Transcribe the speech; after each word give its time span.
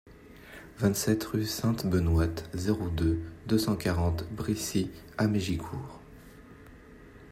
vingt-sept 0.79 1.23
rue 1.25 1.45
Sainte-Benoite, 1.45 2.49
zéro 2.55 2.89
deux, 2.89 3.19
deux 3.45 3.59
cent 3.59 3.75
quarante 3.75 4.23
Brissy-Hamégicourt 4.31 6.01